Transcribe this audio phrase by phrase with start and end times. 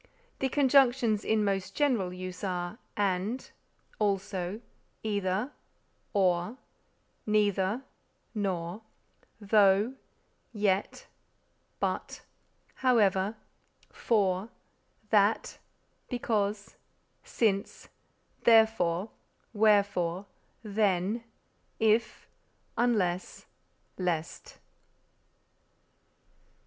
[0.39, 3.51] The conjunctions in most general use are _and,
[3.99, 4.59] also;
[5.03, 5.51] either,
[6.11, 6.57] or;
[7.27, 7.83] neither,
[8.33, 8.81] nor;
[9.39, 9.93] though,
[10.53, 11.05] yet;
[11.79, 12.21] but,
[12.73, 13.35] however;
[13.91, 14.49] for,
[15.11, 15.59] that;
[16.09, 16.77] because,
[17.23, 17.87] since;
[18.43, 19.11] therefore,
[19.53, 20.25] wherefore,
[20.63, 21.23] then;
[21.79, 22.25] if,
[22.75, 23.45] unless,
[23.99, 24.55] lest_.